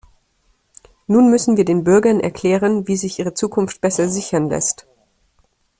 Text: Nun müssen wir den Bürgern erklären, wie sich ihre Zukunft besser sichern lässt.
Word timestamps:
Nun 1.07 1.29
müssen 1.29 1.57
wir 1.57 1.63
den 1.63 1.83
Bürgern 1.83 2.21
erklären, 2.21 2.87
wie 2.87 2.97
sich 2.97 3.19
ihre 3.19 3.35
Zukunft 3.35 3.81
besser 3.81 4.09
sichern 4.09 4.49
lässt. 4.49 4.87